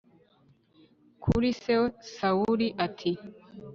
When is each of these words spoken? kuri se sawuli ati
kuri 1.23 1.49
se 1.61 1.75
sawuli 2.13 2.67
ati 2.85 3.11